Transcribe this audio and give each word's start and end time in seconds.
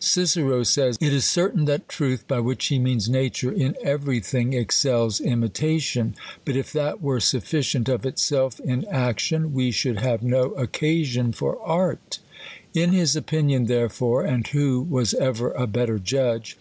Cicero 0.00 0.64
says," 0.64 0.98
It 1.00 1.12
is 1.12 1.24
certain 1.24 1.66
that 1.66 1.88
truth 1.88 2.26
(by 2.26 2.40
which 2.40 2.66
he 2.66 2.80
means 2.80 3.08
nature) 3.08 3.52
in 3.52 3.76
every 3.80 4.18
thing 4.18 4.52
excels, 4.52 5.20
imita 5.20 5.80
tion; 5.80 6.16
but 6.44 6.56
if 6.56 6.72
that 6.72 6.96
\\ei:e 6.96 7.20
sufficient 7.20 7.88
of 7.88 8.04
itself 8.04 8.58
in 8.58 8.84
action, 8.86 9.52
we 9.52 9.70
should 9.70 10.00
have 10.00 10.24
no 10.24 10.46
occasion 10.54 11.30
for 11.30 11.62
art." 11.62 12.18
In 12.74 12.90
his 12.90 13.14
opinion 13.14 13.66
therefore 13.66 14.24
(and 14.24 14.44
who 14.48 14.80
was 14.80 15.14
ever 15.14 15.52
a 15.52 15.68
better 15.68 16.00
judge 16.00 16.58